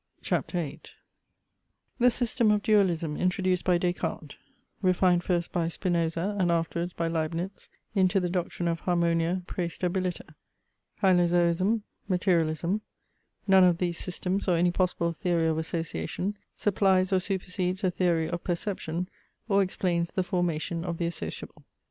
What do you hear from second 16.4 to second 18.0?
supplies or supersedes a